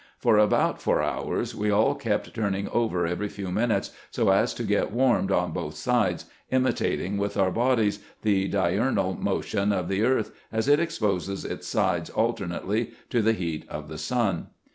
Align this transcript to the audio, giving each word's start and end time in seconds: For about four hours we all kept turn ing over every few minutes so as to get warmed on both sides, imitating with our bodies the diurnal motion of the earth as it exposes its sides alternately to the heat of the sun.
For 0.17 0.39
about 0.39 0.81
four 0.81 1.03
hours 1.03 1.53
we 1.53 1.69
all 1.69 1.93
kept 1.93 2.33
turn 2.33 2.55
ing 2.55 2.67
over 2.69 3.05
every 3.05 3.29
few 3.29 3.51
minutes 3.51 3.91
so 4.09 4.29
as 4.31 4.51
to 4.55 4.63
get 4.63 4.91
warmed 4.91 5.31
on 5.31 5.51
both 5.51 5.75
sides, 5.75 6.25
imitating 6.49 7.19
with 7.19 7.37
our 7.37 7.51
bodies 7.51 7.99
the 8.23 8.47
diurnal 8.47 9.13
motion 9.13 9.71
of 9.71 9.89
the 9.89 10.01
earth 10.01 10.31
as 10.51 10.67
it 10.67 10.79
exposes 10.79 11.45
its 11.45 11.67
sides 11.67 12.09
alternately 12.09 12.93
to 13.11 13.21
the 13.21 13.33
heat 13.33 13.63
of 13.69 13.89
the 13.89 13.99
sun. 13.99 14.47